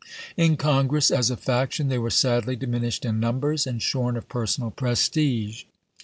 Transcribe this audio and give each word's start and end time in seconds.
In 0.35 0.57
Congress, 0.57 1.11
as 1.11 1.29
a 1.29 1.37
faction, 1.37 1.87
they 1.89 1.99
were 1.99 2.09
sadly 2.09 2.55
diminished 2.55 3.05
in 3.05 3.19
num 3.19 3.39
bers 3.39 3.67
and 3.67 3.79
shorn 3.79 4.17
of 4.17 4.27
personal 4.27 4.71
prestige. 4.71 5.65